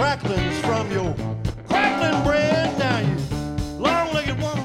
cracklings 0.00 0.58
from 0.60 0.90
your 0.90 1.14
crackling 1.68 2.24
bread. 2.24 2.78
Now 2.78 3.00
you 3.00 3.16
long-legged 3.78 4.40
woman, 4.40 4.64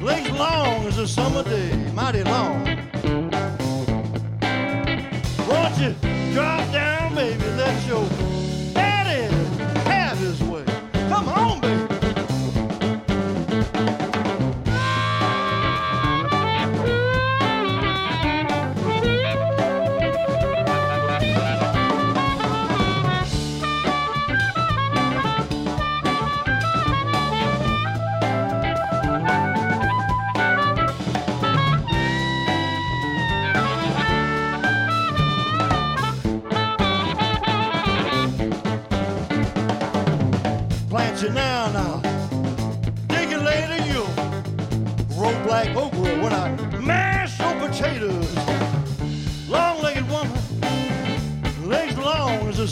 legs 0.00 0.30
long 0.30 0.86
as 0.86 0.98
a 0.98 1.08
summer 1.08 1.42
day, 1.42 1.74
mighty 1.92 2.22
long. 2.22 2.65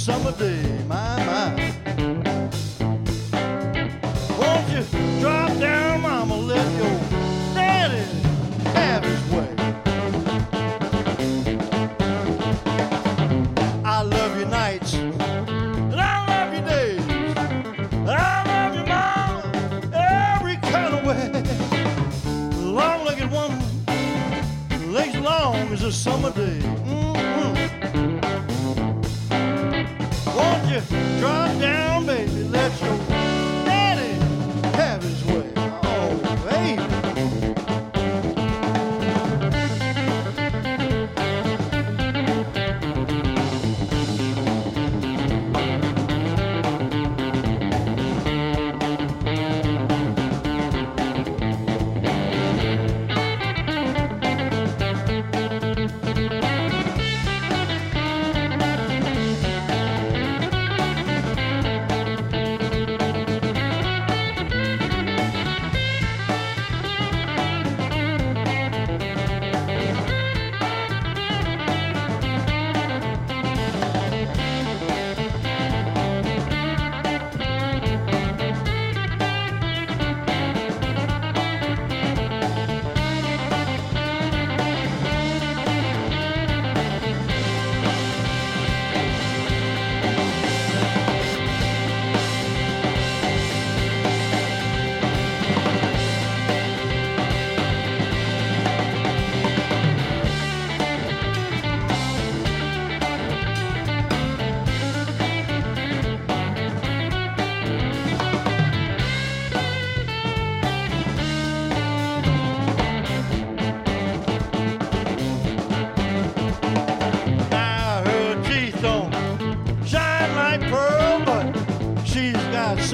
summer 0.05 0.33
day. 0.33 0.84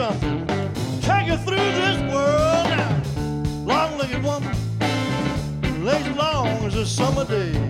something. 0.00 0.46
Take 1.02 1.26
you 1.26 1.36
through 1.44 1.56
this 1.56 1.98
world 2.10 2.66
now. 2.72 3.02
Long-legged 3.66 4.22
woman, 4.22 4.56
lays 5.84 6.08
long 6.16 6.46
as 6.64 6.74
a 6.74 6.86
summer 6.86 7.26
day. 7.26 7.69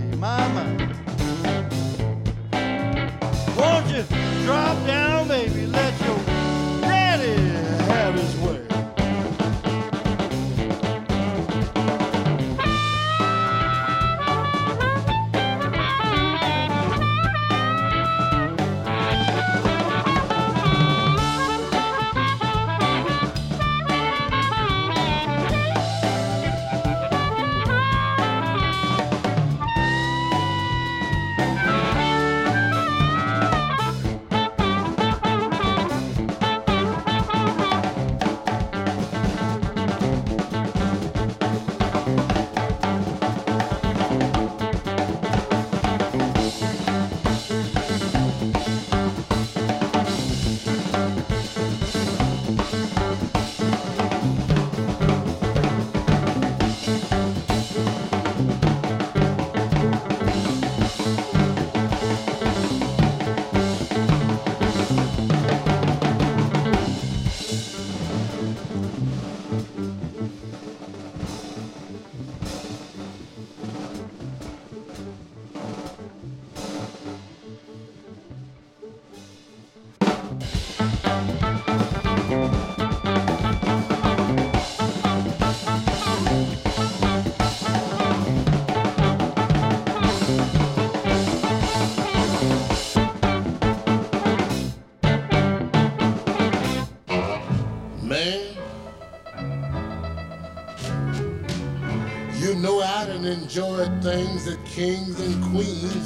things 104.02 104.46
that 104.46 104.64
kings 104.64 105.20
and 105.20 105.44
queens 105.52 105.99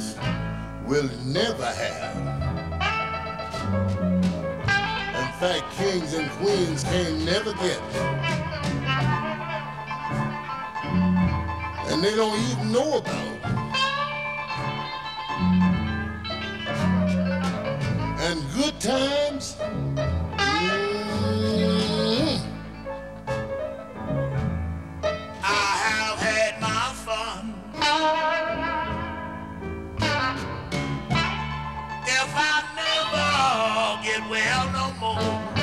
get 34.15 34.29
well 34.29 34.71
no 34.71 34.93
more. 34.99 35.54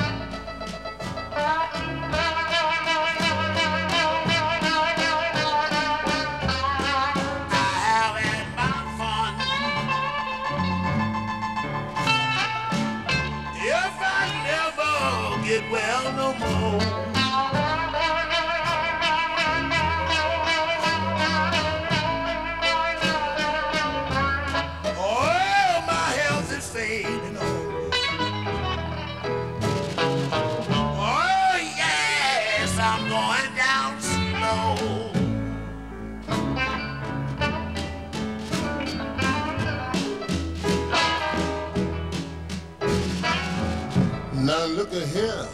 to 44.93 45.07
hear. 45.07 45.49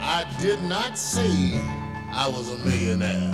I 0.00 0.26
did 0.40 0.60
not 0.64 0.98
say 0.98 1.60
I 2.10 2.26
was 2.28 2.50
a 2.50 2.58
millionaire. 2.66 3.30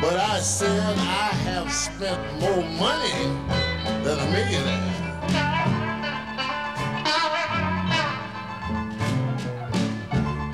But 0.00 0.18
I 0.18 0.40
said 0.40 0.96
I 0.98 1.28
have 1.44 1.70
spent 1.70 2.18
more 2.40 2.64
money 2.80 3.12
than 4.04 4.18
a 4.18 4.30
millionaire. 4.32 4.88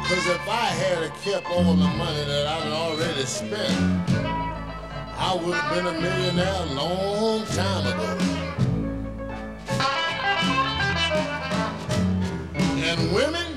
Cause 0.09 0.27
if 0.27 0.49
I 0.49 0.67
had 0.83 1.15
kept 1.23 1.47
all 1.53 1.75
the 1.75 1.87
money 1.87 2.25
that 2.25 2.47
I'd 2.49 2.73
already 2.73 3.27
spent, 3.27 4.18
I 5.29 5.35
would 5.35 5.55
have 5.55 5.75
been 5.75 5.87
a 5.87 6.01
millionaire 6.01 6.63
a 6.63 6.67
long 6.73 7.45
time 7.49 7.87
ago. 7.87 8.17
And 12.89 13.13
women 13.13 13.48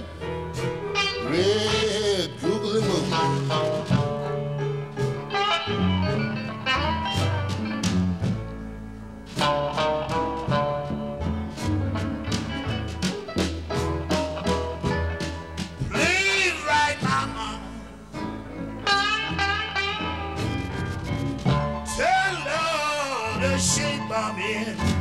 the 23.52 23.58
shape 23.58 24.10
I'm 24.10 24.40
in. 24.40 25.01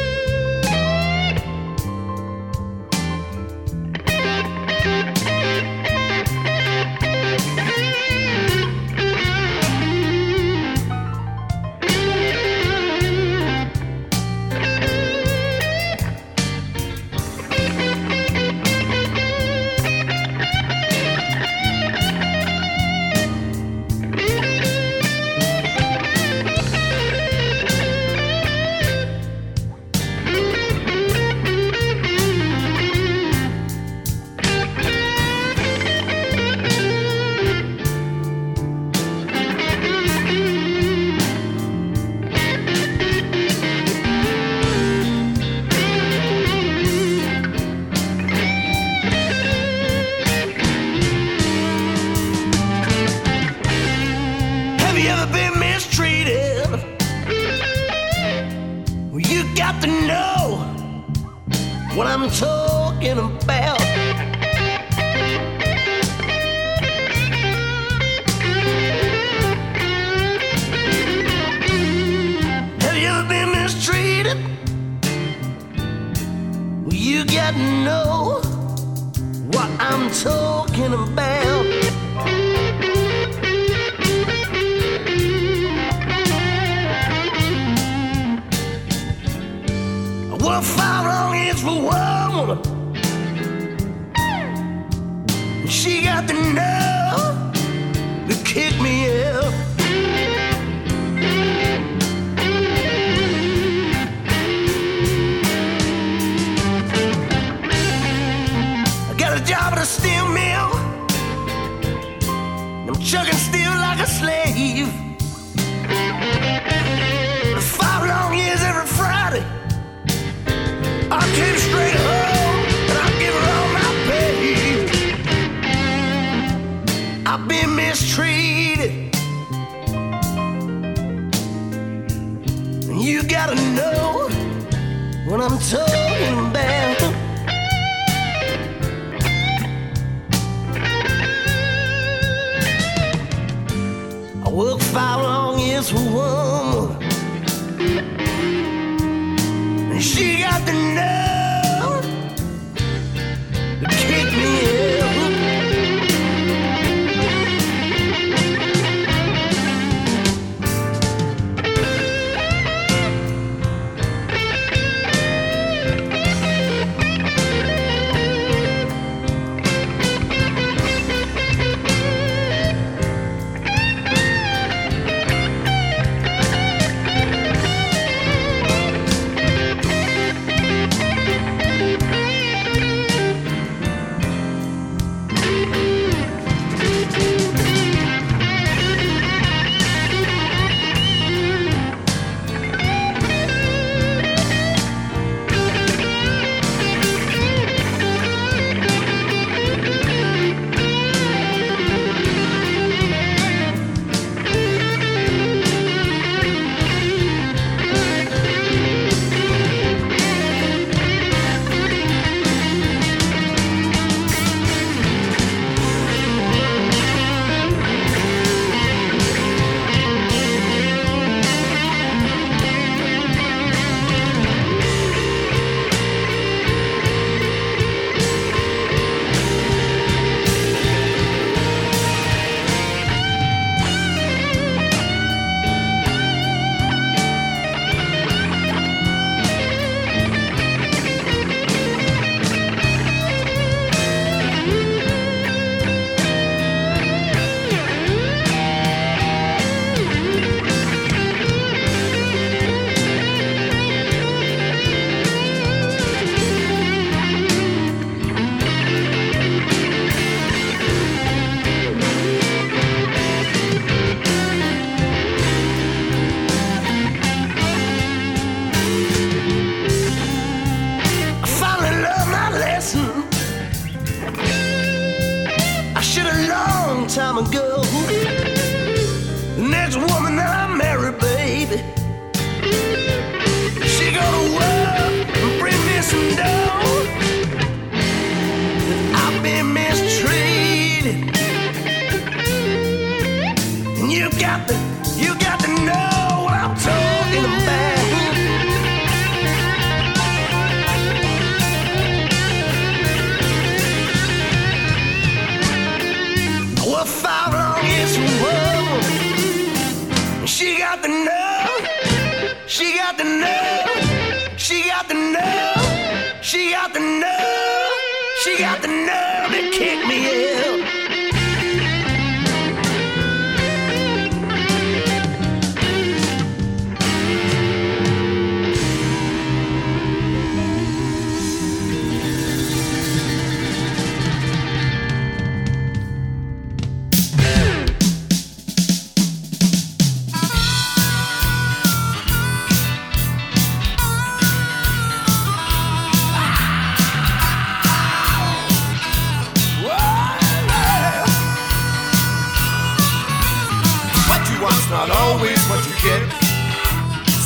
Kick 62.31 63.47
me 63.47 63.53
out. 63.53 63.80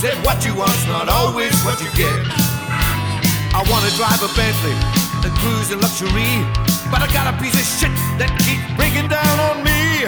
Said 0.05 0.21
what 0.23 0.45
you 0.45 0.53
want's 0.53 0.85
not 0.85 1.09
always 1.09 1.49
what 1.65 1.81
you 1.81 1.89
get. 1.97 2.13
I 3.57 3.65
wanna 3.65 3.89
drive 3.97 4.21
a 4.21 4.29
Bentley 4.37 4.77
and 5.25 5.33
cruise 5.41 5.73
in 5.73 5.81
luxury, 5.81 6.45
but 6.93 7.01
I 7.01 7.09
got 7.09 7.25
a 7.25 7.33
piece 7.41 7.57
of 7.57 7.65
shit 7.65 7.89
that 8.21 8.29
keeps 8.45 8.61
breaking 8.77 9.09
down 9.09 9.35
on 9.49 9.65
me. 9.65 10.05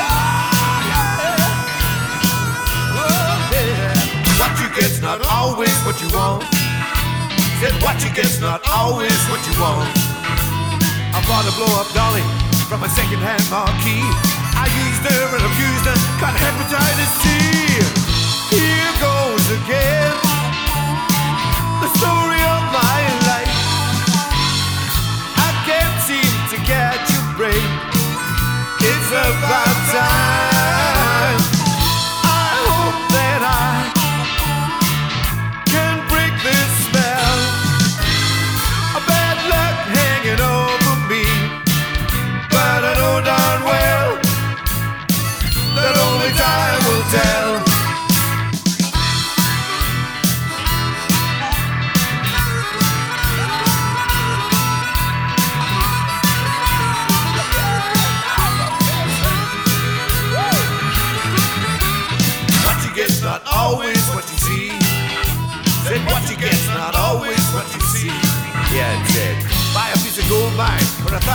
Ah, 0.00 0.80
yeah. 0.88 1.36
Oh, 2.96 3.52
yeah. 3.52 3.92
What 4.40 4.56
you 4.64 4.72
get's 4.72 5.04
not 5.04 5.20
always 5.28 5.76
what 5.84 6.00
you 6.00 6.08
want. 6.08 6.48
Said 7.60 7.76
what 7.84 8.00
you 8.00 8.08
get's 8.16 8.40
not 8.40 8.64
always 8.72 9.20
what 9.28 9.44
you 9.44 9.52
want. 9.60 9.92
I 11.12 11.20
bought 11.28 11.44
a 11.44 11.52
blow 11.52 11.68
up 11.76 11.92
dolly 11.92 12.24
from 12.64 12.80
a 12.82 12.88
second-hand 12.88 13.44
marquee. 13.52 14.33
I 14.64 14.66
used 14.86 15.04
her 15.04 15.24
and 15.36 15.44
abused 15.44 15.84
her, 15.84 15.96
got 16.20 16.32
hepatitis 16.40 17.12
C. 17.20 17.24
Here 18.56 18.92
goes 18.98 19.44
again 19.60 20.16
the 21.82 21.90
story 22.00 22.40
of 22.40 22.62
my 22.72 23.00
life. 23.28 23.56
I 25.36 25.50
can't 25.68 25.98
seem 26.08 26.32
to 26.52 26.56
catch 26.64 27.08
a 27.12 27.22
break. 27.36 27.68
It's 28.80 29.10
about 29.10 29.76
time. 29.92 30.53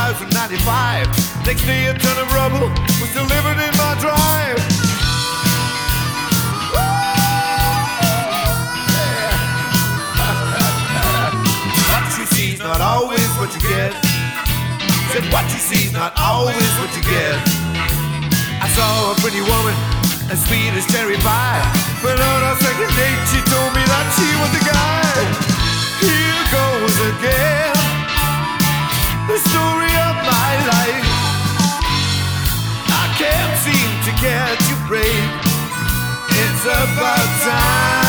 A 0.10 0.14
thousand 0.14 0.34
ninety-five. 0.34 1.06
Next 1.46 1.66
day 1.66 1.86
a 1.86 1.94
ton 1.94 2.18
of 2.18 2.32
rubble 2.34 2.68
was 2.98 3.12
delivered 3.14 3.62
in 3.62 3.74
my 3.78 3.94
drive. 4.02 4.58
what 11.90 12.18
you 12.18 12.26
see's 12.26 12.60
not 12.60 12.82
always 12.82 13.30
what 13.38 13.54
you 13.54 13.62
get. 13.62 13.94
Said 15.14 15.26
what 15.32 15.46
you 15.54 15.60
see's 15.60 15.94
not 15.94 16.14
always 16.18 16.72
what 16.82 16.90
you 16.96 17.04
get. 17.04 17.38
I 18.62 18.68
saw 18.74 19.12
a 19.12 19.16
pretty 19.22 19.42
woman 19.42 19.76
as 20.34 20.42
sweet 20.46 20.74
as 20.74 20.86
cherry 20.90 21.18
pie. 21.18 21.62
But 22.02 22.20
on 22.20 22.40
our 22.50 22.58
second 22.58 22.90
date, 22.98 23.22
she 23.30 23.40
told 23.46 23.72
me 23.78 23.84
that 23.86 24.06
she 24.18 24.30
was 24.42 24.52
the 24.58 24.64
guy. 24.74 25.50
Here 26.02 26.44
goes 26.50 26.98
again, 27.14 27.99
the 29.30 29.38
story 29.38 29.94
of 30.10 30.16
my 30.26 30.52
life. 30.74 31.06
I 32.90 33.06
can't 33.16 33.56
seem 33.62 33.92
to 34.08 34.12
get 34.20 34.58
you 34.68 34.76
break. 34.88 35.30
It's 36.32 36.66
about 36.66 37.30
time. 37.44 38.09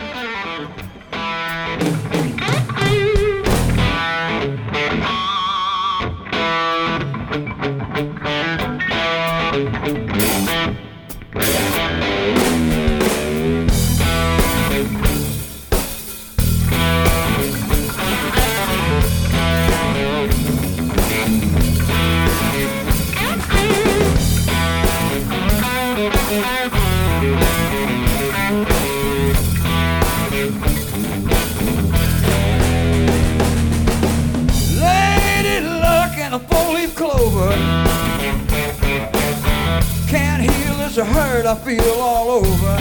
This 41.01 41.13
hurt 41.13 41.45
I 41.45 41.55
feel 41.55 41.99
all 41.99 42.29
over. 42.29 42.73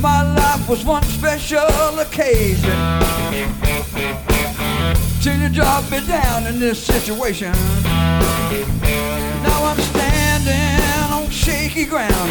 My 0.00 0.22
life 0.34 0.68
was 0.68 0.84
one 0.84 1.02
special 1.04 1.98
occasion. 1.98 2.78
Till 5.22 5.36
you 5.36 5.48
dropped 5.48 5.90
me 5.90 6.06
down 6.06 6.46
in 6.46 6.60
this 6.60 6.82
situation. 6.82 7.52
Now 9.42 9.64
I'm 9.64 9.80
standing 9.80 11.14
on 11.14 11.30
shaky 11.30 11.86
ground. 11.86 12.30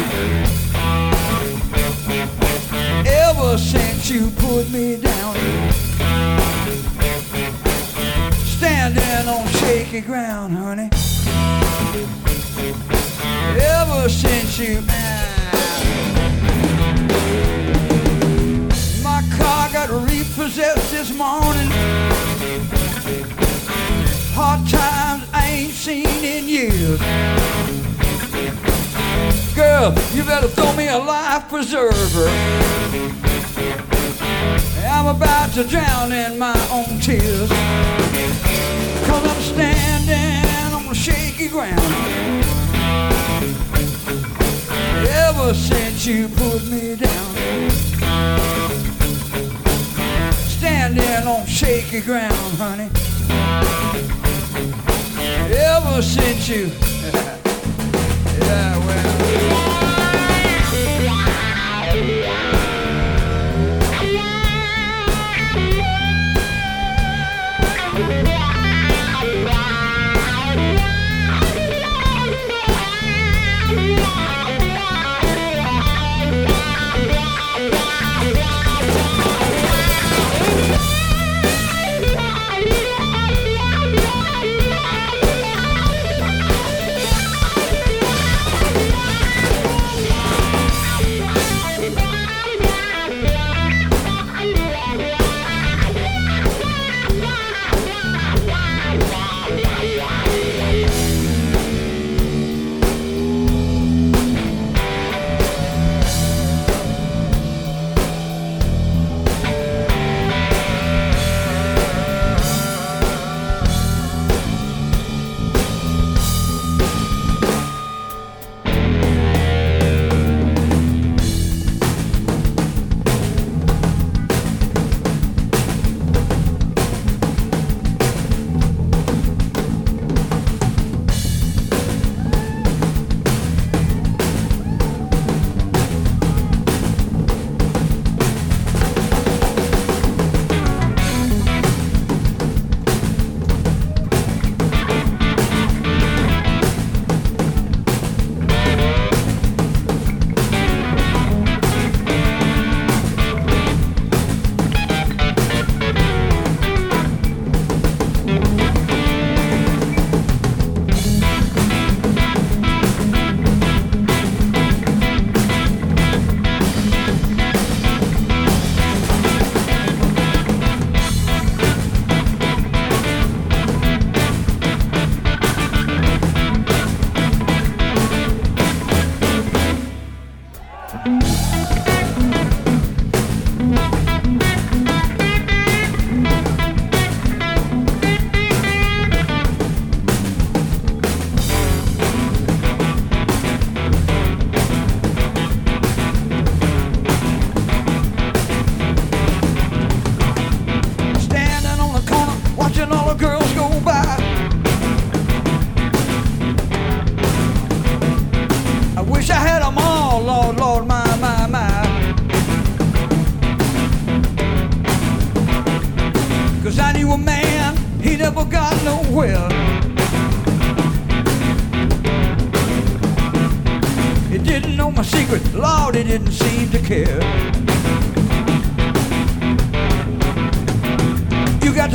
Ever 3.06 3.58
since 3.58 4.10
you 4.10 4.30
put 4.36 4.70
me 4.70 4.96
down. 4.96 5.34
Standing 8.56 9.28
on 9.28 9.48
shaky 9.48 10.02
ground, 10.02 10.56
honey. 10.56 10.90
Ever 14.56 14.82
since. 14.82 14.86
My 19.02 19.22
car 19.36 19.68
got 19.72 19.90
repossessed 19.90 20.92
this 20.92 21.10
morning. 21.16 21.70
Hard 24.34 24.68
times 24.68 25.24
I 25.32 25.48
ain't 25.50 25.72
seen 25.72 26.06
in 26.24 26.46
years. 26.46 27.00
Girl, 29.56 29.92
you 30.12 30.22
better 30.22 30.48
throw 30.48 30.72
me 30.74 30.88
a 30.88 30.98
life 30.98 31.48
preserver. 31.48 32.28
I'm 34.86 35.06
about 35.08 35.52
to 35.54 35.64
drown 35.64 36.12
in 36.12 36.38
my 36.38 36.54
own 36.70 37.00
tears. 37.00 37.48
Cause 39.08 39.24
I'm 39.26 39.42
standing 39.42 40.74
on 40.74 40.94
shaky 40.94 41.48
ground. 41.48 41.80
Ever 45.36 45.52
since 45.52 46.06
you 46.06 46.28
put 46.28 46.64
me 46.68 46.94
down. 46.94 47.70
Standing 50.46 51.26
on 51.26 51.44
shaky 51.44 52.00
ground, 52.00 52.32
honey. 52.56 52.88
Ever 55.52 56.02
since 56.02 56.48
you. 56.48 56.66
yeah, 58.46 58.78
well. 58.78 59.53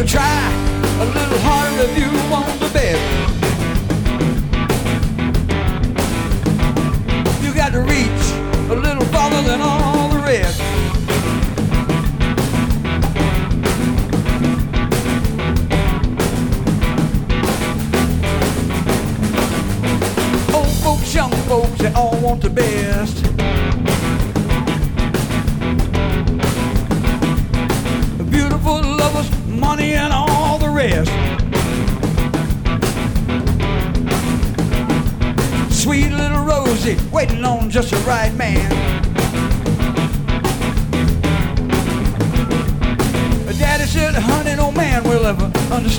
try 0.09 0.49
a 1.01 1.05
little 1.05 1.37
harder. 1.39 1.83
If 1.83 1.99
you 1.99 2.09
want 2.31 2.58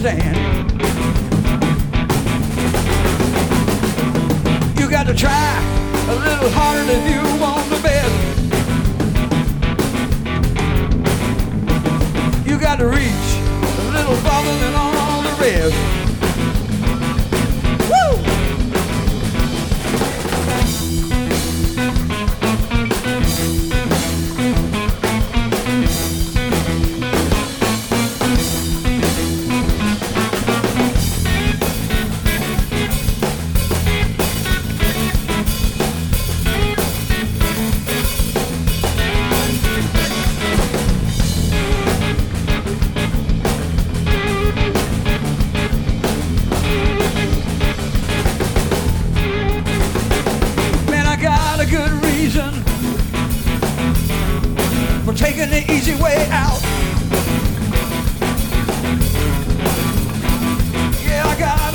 understand. 0.02 0.39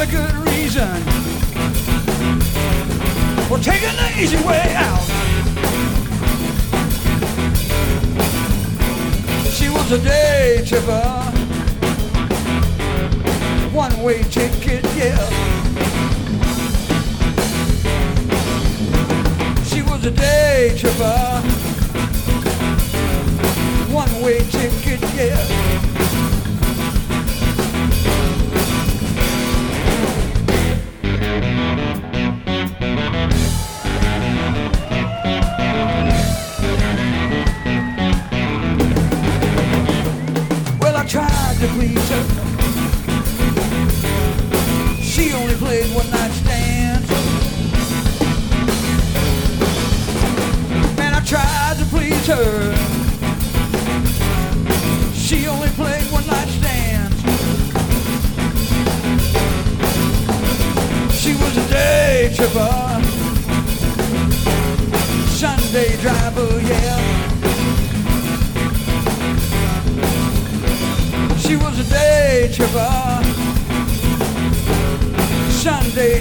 a 0.07 0.11
good 0.11 0.35
reason 0.49 1.01
for 3.47 3.57
taking 3.59 3.95
the 3.95 4.11
easy 4.19 4.37
way 4.45 4.73
out. 4.75 5.01
She 9.51 9.69
was 9.69 9.91
a 9.91 9.99
day 9.99 10.63
tripper, 10.65 11.01
one 13.71 14.03
way 14.03 14.23
ticket, 14.23 14.83
yeah. 14.95 15.17
She 19.63 19.81
was 19.81 20.05
a 20.05 20.11
day 20.11 20.75
tripper, 20.77 21.41
one 23.91 24.21
way 24.21 24.39
ticket, 24.49 25.01
yeah. 25.15 25.94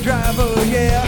driver, 0.02 0.64
yeah. 0.66 1.03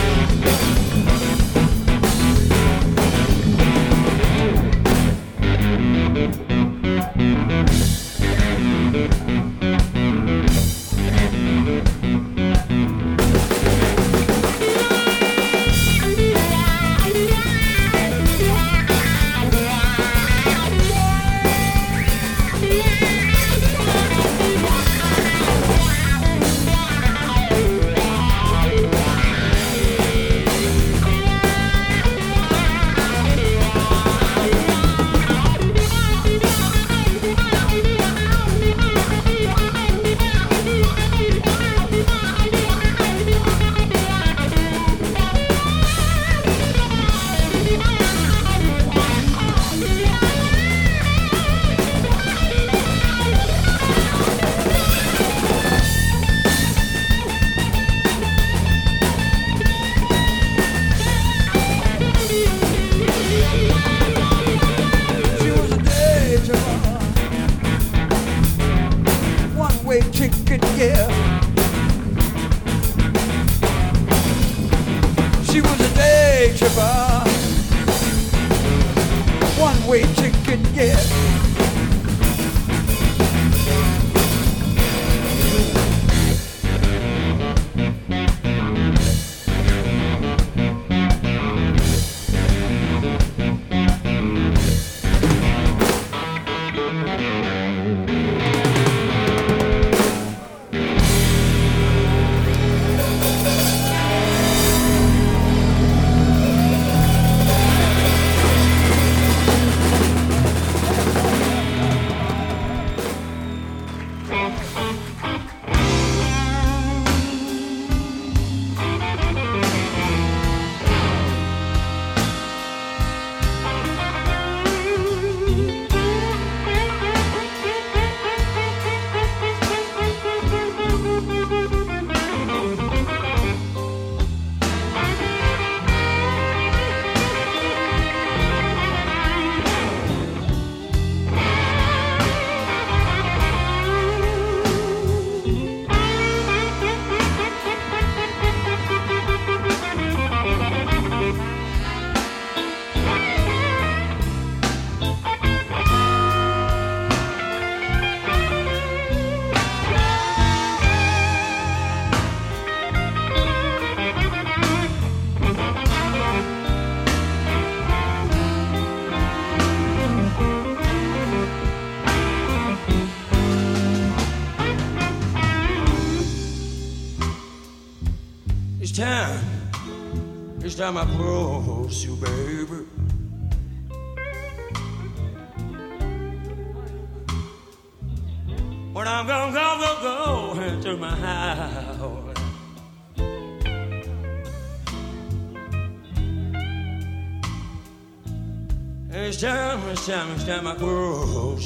I'm 200.09 200.39
time 200.39 200.69
I 200.69 200.77
grow. 200.77 201.57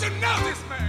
to 0.00 0.08
know 0.18 0.48
this 0.48 0.66
man. 0.70 0.79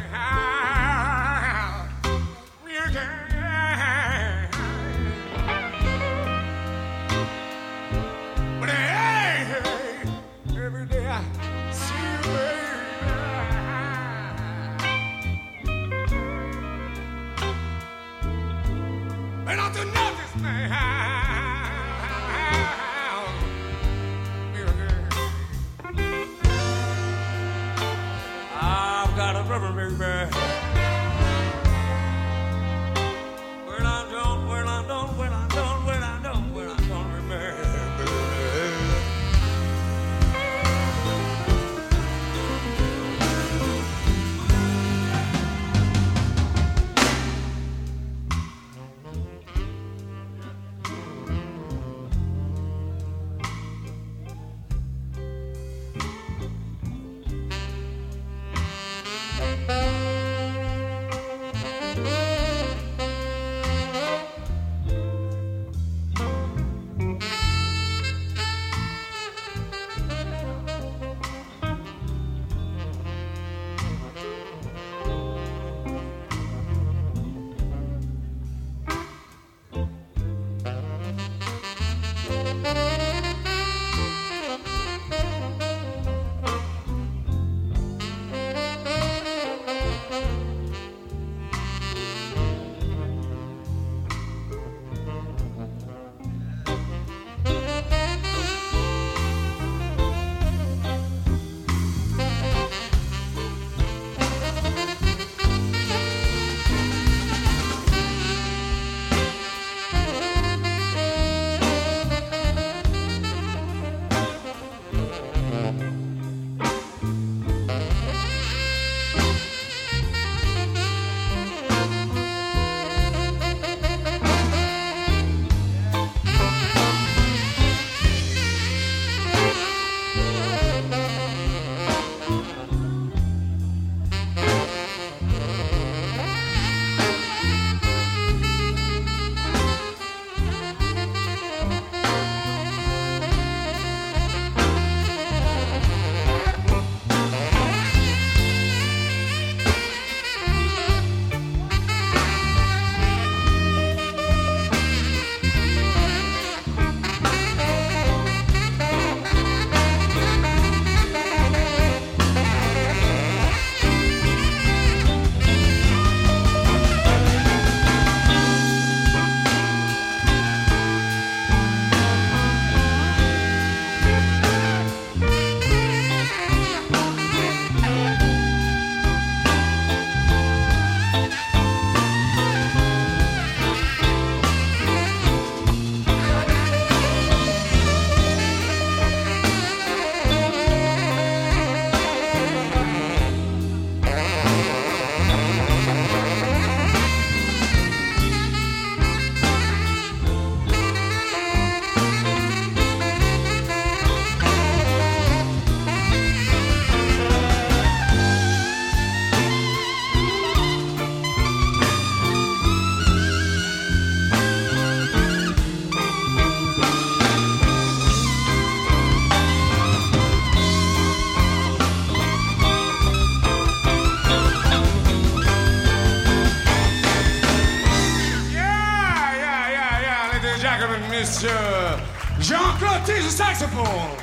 Saxophone. 233.32 234.21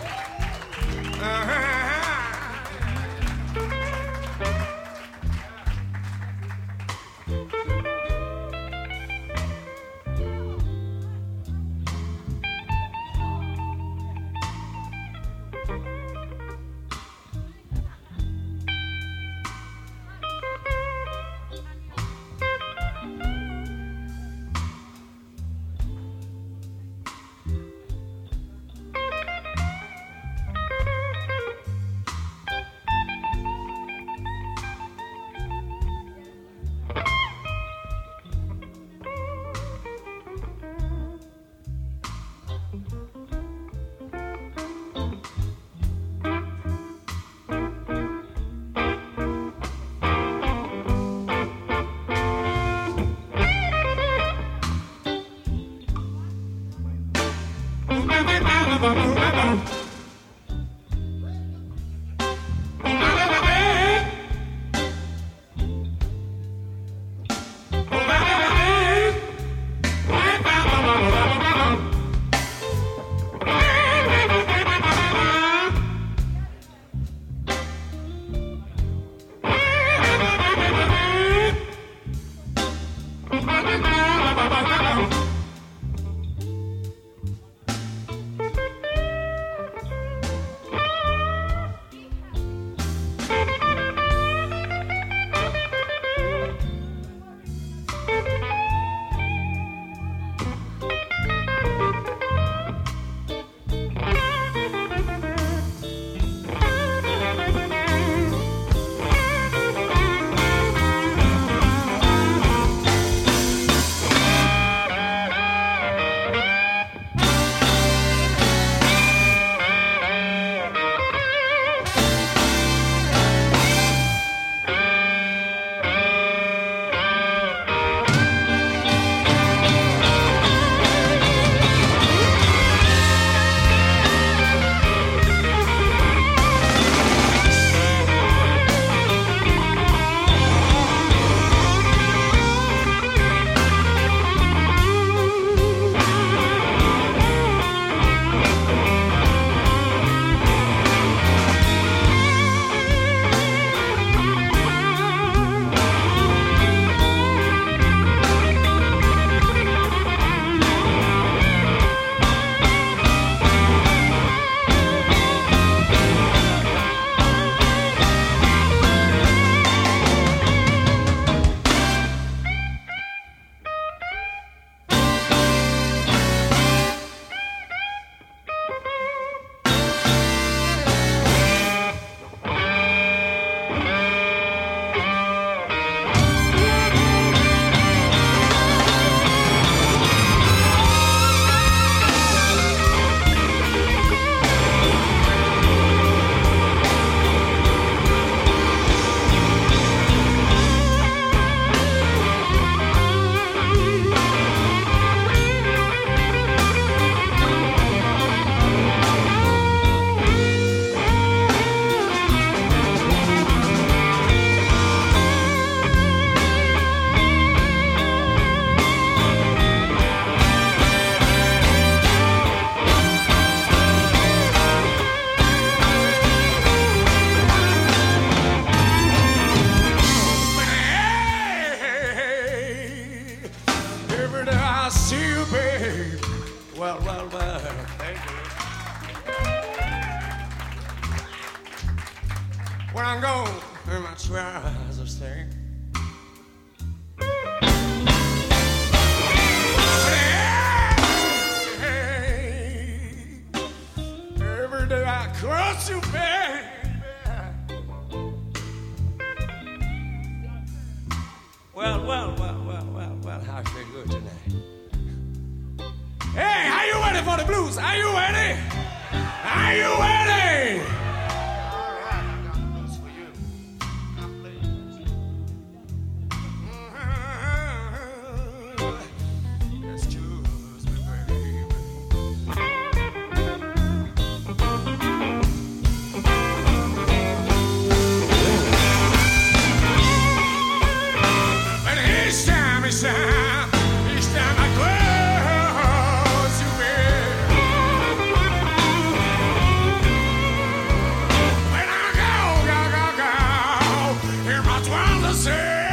você! 305.29 305.88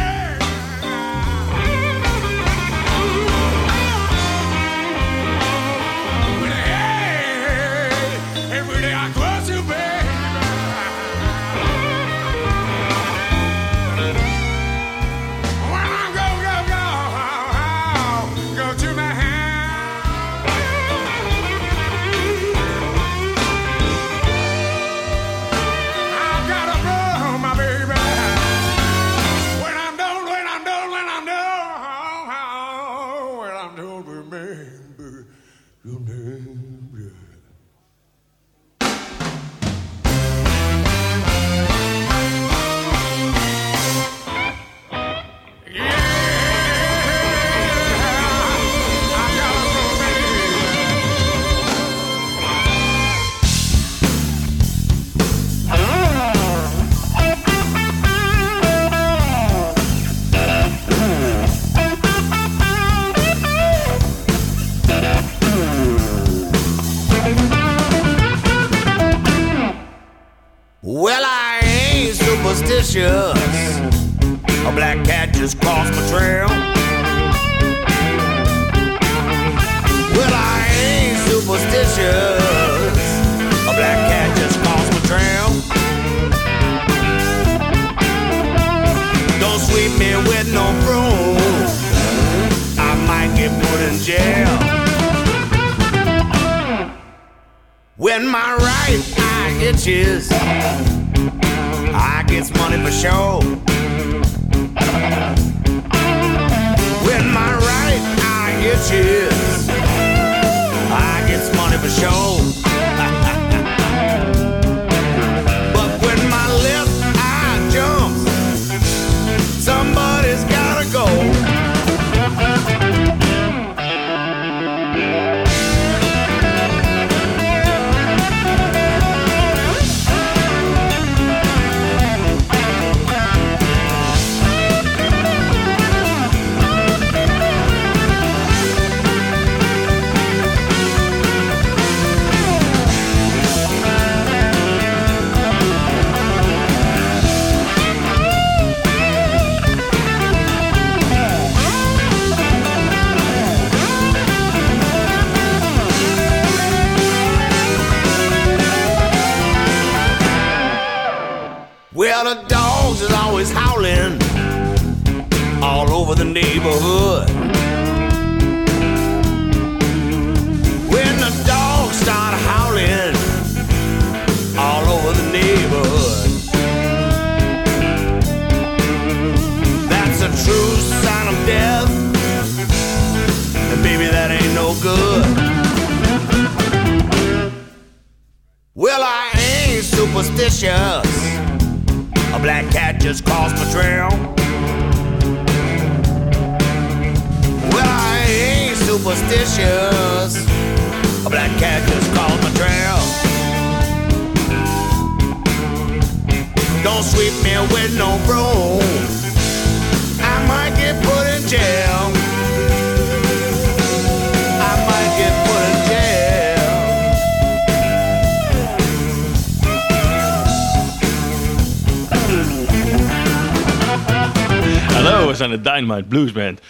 was 225.41 225.51
the 225.51 225.57
Dynamite 225.57 226.07
Blues 226.07 226.31
Band 226.31 226.61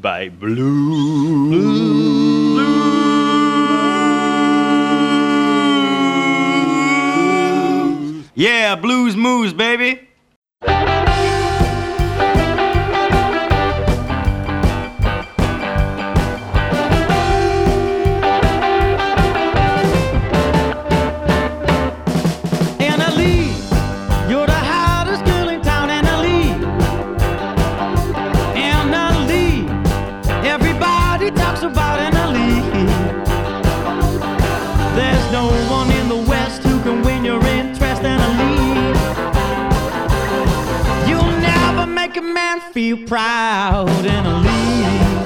bij 0.00 0.30
Blues. 0.38 1.64
Yeah, 8.34 8.80
Blues 8.80 9.14
Moose, 9.14 9.54
baby. 9.54 10.08
a 42.20 42.22
man 42.22 42.60
feel 42.72 42.98
proud 43.06 43.88
and 43.88 44.26
a 44.26 44.38
leader. 44.40 45.19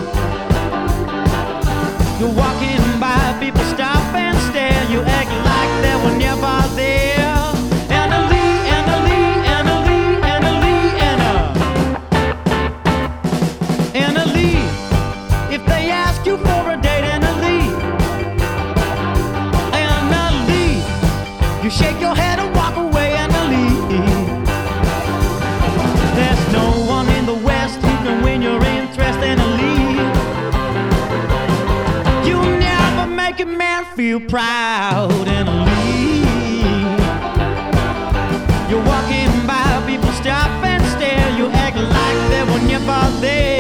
feel 33.95 34.19
proud 34.19 35.29
and 35.29 35.49
leave. 35.67 36.25
You're 38.69 38.85
walking 38.85 39.47
by, 39.47 39.85
people 39.87 40.11
stop 40.15 40.51
and 40.65 40.85
stare. 40.87 41.39
You 41.39 41.47
act 41.51 41.77
like 41.77 42.31
they 42.31 42.43
were 42.43 42.67
never 42.67 43.21
there. 43.21 43.54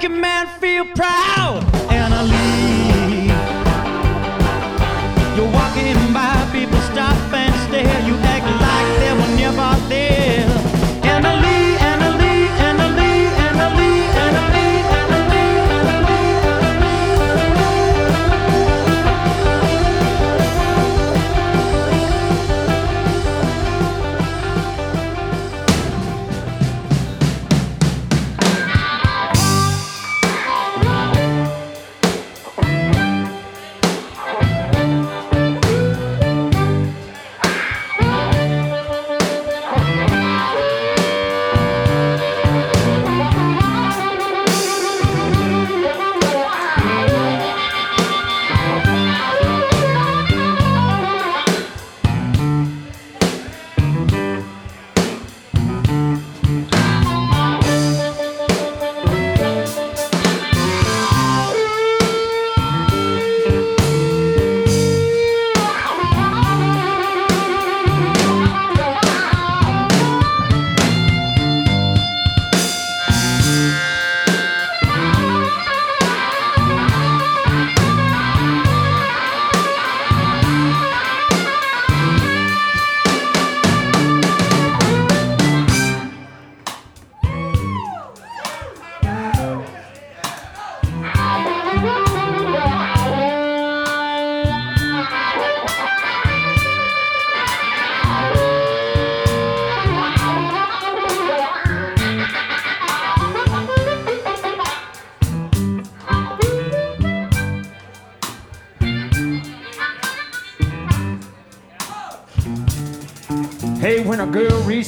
Make 0.00 0.10
a 0.10 0.14
man 0.14 0.46
feel 0.60 0.86
proud, 0.94 1.49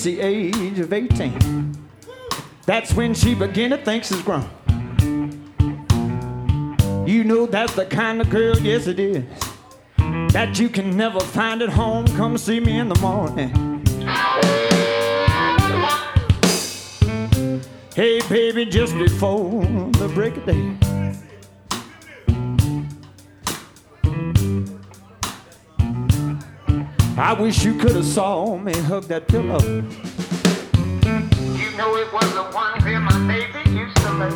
the 0.02 0.20
age 0.20 0.78
of 0.80 0.92
18, 0.92 1.76
that's 2.66 2.92
when 2.94 3.14
she 3.14 3.34
begin 3.34 3.70
to 3.70 3.76
think 3.76 4.04
she's 4.04 4.22
grown. 4.22 4.48
You 7.06 7.24
know 7.24 7.46
that's 7.46 7.74
the 7.74 7.86
kind 7.86 8.20
of 8.20 8.28
girl, 8.30 8.58
yes 8.58 8.86
it 8.86 8.98
is, 8.98 9.24
that 10.32 10.58
you 10.58 10.68
can 10.68 10.96
never 10.96 11.20
find 11.20 11.62
at 11.62 11.68
home. 11.68 12.06
Come 12.16 12.36
see 12.36 12.58
me 12.58 12.78
in 12.78 12.88
the 12.88 12.98
morning. 13.00 13.50
Hey, 17.94 18.20
baby, 18.28 18.64
just 18.64 18.96
before 18.96 19.62
the 19.92 20.10
break 20.14 20.36
of 20.36 20.46
day. 20.46 20.81
I 27.22 27.32
wish 27.34 27.64
you 27.64 27.78
could 27.78 27.92
have 27.92 28.04
saw 28.04 28.58
me 28.58 28.72
hug 28.72 29.04
that 29.04 29.28
pillow. 29.28 29.60
You 31.56 31.70
know 31.76 31.94
it 31.94 32.12
was 32.12 32.34
the 32.34 32.42
one 32.50 32.82
where 32.82 32.98
my 32.98 33.16
baby 33.28 33.70
used 33.70 33.96
to 33.98 34.12
lay. 34.18 34.32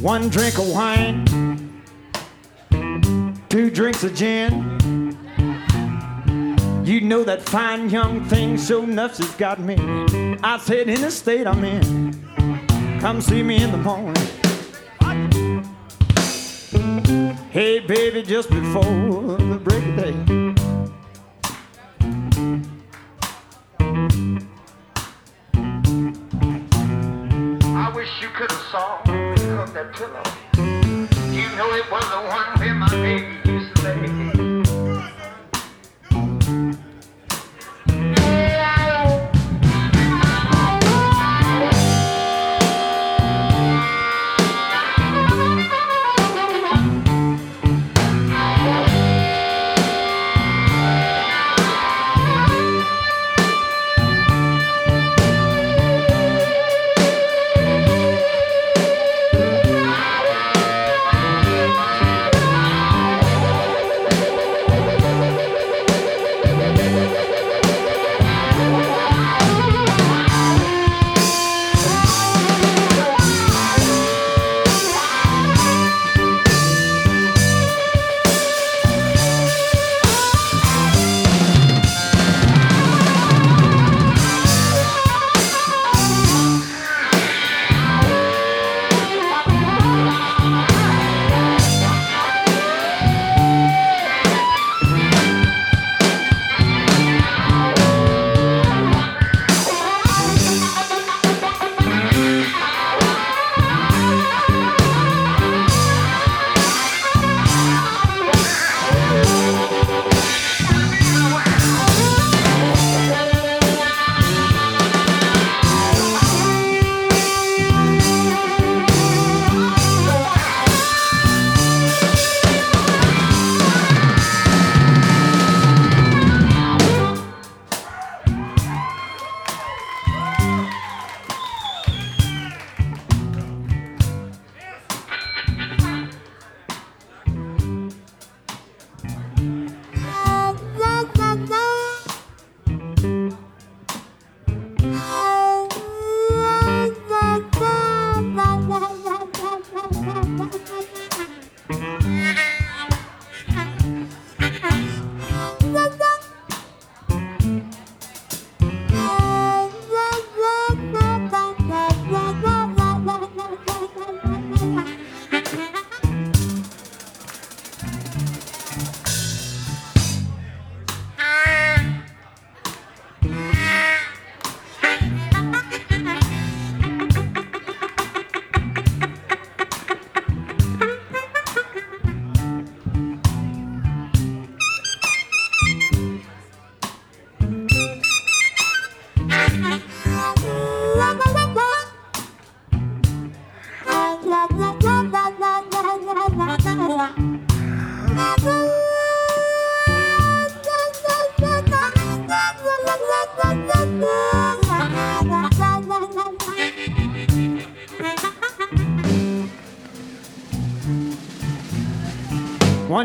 One 0.00 0.28
drink 0.30 0.58
of 0.58 0.68
wine, 0.68 1.26
two 3.48 3.70
drinks 3.70 4.02
of 4.02 4.16
gin. 4.16 5.16
You 6.84 7.02
know 7.02 7.22
that 7.22 7.42
fine 7.42 7.88
young 7.88 8.24
thing 8.24 8.58
so 8.58 8.84
nuts 8.84 9.18
has 9.18 9.30
got 9.36 9.60
me. 9.60 9.76
I 10.42 10.58
said 10.60 10.88
in 10.88 11.02
the 11.02 11.10
state 11.12 11.46
I'm 11.46 11.62
in. 11.62 12.98
Come 12.98 13.20
see 13.20 13.44
me 13.44 13.62
in 13.62 13.70
the 13.70 13.78
morning. 13.78 14.31
Hey 17.52 17.80
baby, 17.80 18.22
just 18.22 18.48
before 18.48 18.82
the 19.36 19.60
break 19.62 19.84
of 19.84 19.96
day. 19.96 20.14
I 27.76 27.92
wish 27.94 28.08
you 28.22 28.28
could 28.30 28.50
have 28.50 28.62
saw 28.70 29.02
that 29.04 29.92
pillow. 29.92 30.22
You 31.30 31.54
know 31.54 31.74
it 31.74 31.90
was 31.92 32.04
the 32.08 32.22
one 32.26 32.58
where 32.58 32.74
my 32.74 32.88
baby 32.88 33.36
used 33.44 33.76
to 33.76 33.82
lay. 33.82 34.21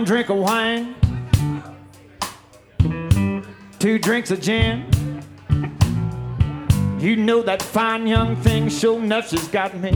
Drink 0.07 0.29
of 0.29 0.37
wine, 0.37 0.95
two 3.77 3.99
drinks 3.99 4.31
of 4.31 4.39
gin. 4.39 4.85
You 6.97 7.17
know 7.17 7.41
that 7.41 7.61
fine 7.61 8.07
young 8.07 8.37
thing, 8.37 8.69
sure 8.69 8.99
enough, 8.99 9.27
she's 9.27 9.49
got 9.49 9.77
me. 9.77 9.91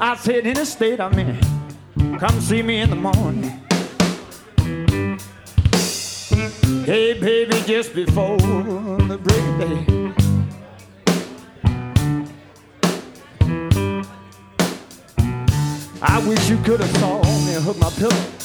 I 0.00 0.14
said, 0.14 0.46
in 0.46 0.56
a 0.56 0.64
state 0.64 1.00
I'm 1.00 1.18
in, 1.18 1.36
come 2.20 2.40
see 2.40 2.62
me 2.62 2.78
in 2.78 2.90
the 2.90 2.96
morning. 2.96 3.60
Hey, 6.84 7.18
baby, 7.18 7.60
just 7.66 7.92
before 7.92 8.38
the 8.38 9.18
break 9.20 9.44
of 9.48 9.58
day. 9.58 9.84
I 16.00 16.24
wish 16.24 16.48
you 16.48 16.56
could 16.58 16.78
have 16.78 16.96
saw 16.98 17.20
me 17.20 17.54
hook 17.54 17.78
my 17.78 17.90
pillow. 17.90 18.39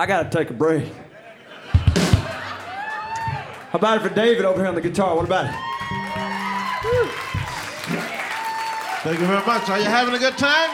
I 0.00 0.06
gotta 0.06 0.30
take 0.30 0.48
a 0.48 0.54
break. 0.54 0.90
How 3.70 3.78
about 3.78 3.98
it 3.98 4.08
for 4.08 4.14
David 4.14 4.46
over 4.46 4.58
here 4.58 4.68
on 4.68 4.74
the 4.74 4.80
guitar? 4.80 5.14
What 5.14 5.26
about 5.26 5.44
it? 5.44 5.52
Thank 9.02 9.20
you 9.20 9.26
very 9.26 9.44
much. 9.44 9.68
Are 9.68 9.78
you 9.78 9.84
having 9.84 10.14
a 10.14 10.18
good 10.18 10.38
time? 10.38 10.70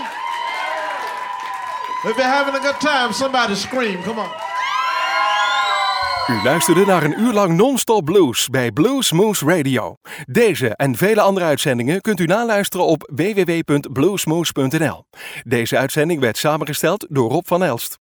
If 2.04 2.16
you're 2.16 2.34
having 2.38 2.54
a 2.54 2.60
good 2.60 2.80
time, 2.80 3.12
somebody 3.12 3.56
scream. 3.56 4.02
Come 4.04 4.20
on. 4.20 4.30
U 6.30 6.42
luisterde 6.42 6.84
naar 6.84 7.02
een 7.02 7.20
uur 7.20 7.32
lang 7.32 7.56
non-stop 7.56 8.04
blues 8.04 8.48
bij 8.48 8.72
Blues 8.72 9.12
Moose 9.12 9.44
Radio. 9.46 9.94
Deze 10.26 10.76
en 10.76 10.96
vele 10.96 11.20
andere 11.20 11.46
uitzendingen 11.46 12.00
kunt 12.00 12.20
u 12.20 12.26
naluisteren 12.26 12.86
op 12.86 13.10
www.bluesmoose.nl. 13.14 15.04
Deze 15.42 15.78
uitzending 15.78 16.20
werd 16.20 16.36
samengesteld 16.36 17.06
door 17.08 17.30
Rob 17.30 17.46
van 17.46 17.62
Elst. 17.62 18.04